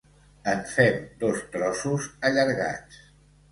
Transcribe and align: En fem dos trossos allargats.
En 0.53 0.63
fem 0.71 0.97
dos 1.25 1.43
trossos 1.57 2.09
allargats. 2.33 3.01